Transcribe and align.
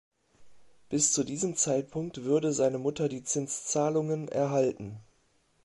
Bis 0.89 1.11
zu 1.11 1.23
diesem 1.23 1.55
Zeitpunkt 1.55 2.23
würde 2.23 2.53
seine 2.53 2.79
Mutter 2.79 3.07
die 3.07 3.23
Zinszahlungen 3.23 4.29
erhalten. 4.29 4.99